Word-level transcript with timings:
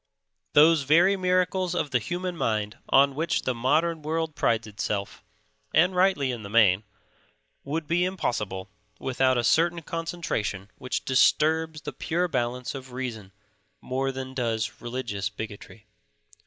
Those 0.53 0.81
very 0.81 1.15
miracles 1.15 1.75
of 1.75 1.91
the 1.91 1.99
human 1.99 2.35
mind 2.35 2.79
on 2.89 3.13
which 3.13 3.43
the 3.43 3.53
modern 3.53 4.01
world 4.01 4.33
prides 4.33 4.65
itself, 4.65 5.23
and 5.75 5.95
rightly 5.95 6.31
in 6.31 6.41
the 6.41 6.49
main, 6.49 6.83
would 7.63 7.85
be 7.85 8.03
impossible 8.03 8.67
without 8.99 9.37
a 9.37 9.43
certain 9.43 9.83
concentration 9.83 10.71
which 10.79 11.05
disturbs 11.05 11.81
the 11.81 11.93
pure 11.93 12.27
balance 12.27 12.73
of 12.73 12.93
reason 12.93 13.31
more 13.79 14.11
than 14.11 14.33
does 14.33 14.81
religious 14.81 15.29
bigotry. 15.29 15.85